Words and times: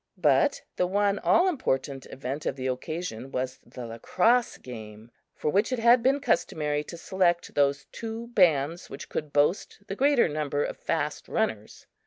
But 0.17 0.63
the 0.77 0.87
one 0.87 1.19
all 1.19 1.47
important 1.47 2.07
event 2.07 2.47
of 2.47 2.55
the 2.55 2.65
occasion 2.65 3.29
was 3.31 3.59
the 3.63 3.85
lacrosse 3.85 4.57
game, 4.57 5.11
for 5.35 5.51
which 5.51 5.71
it 5.71 5.77
had 5.77 6.01
been 6.01 6.19
customary 6.19 6.83
to 6.85 6.97
select 6.97 7.53
those 7.53 7.85
two 7.91 8.25
bands 8.29 8.89
which 8.89 9.09
could 9.09 9.31
boast 9.31 9.83
the 9.85 9.95
greater 9.95 10.27
number 10.27 10.63
of 10.63 10.77
fast 10.77 11.27
runners. 11.27 11.85